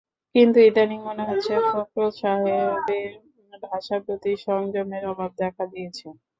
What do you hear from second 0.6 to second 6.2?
ইদানীং মনে হচ্ছে ফখরুল সাহেবের ভাষার প্রতি সংযমের অভাব দেখা দিয়েছে।